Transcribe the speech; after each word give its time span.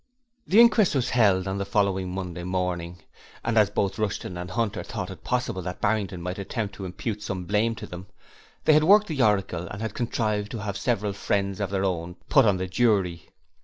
The 0.47 0.59
inquest 0.59 0.95
was 0.95 1.11
held 1.11 1.47
on 1.47 1.59
the 1.59 1.63
following 1.63 2.09
Monday 2.11 2.41
morning, 2.43 3.03
and 3.45 3.55
as 3.55 3.69
both 3.69 3.99
Rushton 3.99 4.35
and 4.35 4.49
Hunter 4.49 4.81
thought 4.81 5.11
it 5.11 5.23
possible 5.23 5.61
that 5.61 5.79
Barrington 5.79 6.23
might 6.23 6.39
attempt 6.39 6.73
to 6.73 6.85
impute 6.85 7.21
some 7.21 7.45
blame 7.45 7.75
to 7.75 7.85
them, 7.85 8.07
they 8.65 8.73
had 8.73 8.83
worked 8.85 9.05
the 9.05 9.21
oracle 9.21 9.67
and 9.67 9.79
had 9.79 9.93
contrived 9.93 10.49
to 10.53 10.63
have 10.63 10.75
several 10.75 11.13
friends 11.13 11.59
of 11.59 11.69
their 11.69 11.85
own 11.85 12.15
put 12.29 12.45
on 12.45 12.57
the 12.57 12.65
jury. 12.65 13.29